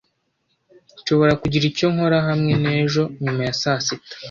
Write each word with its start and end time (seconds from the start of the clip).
Nshobora 1.01 1.33
kugira 1.41 1.63
icyo 1.71 1.87
nkora 1.93 2.17
hamwe 2.27 2.51
na 2.61 2.71
ejo 2.83 3.03
nyuma 3.23 3.41
ya 3.47 3.53
saa 3.61 3.79
sita. 3.85 4.15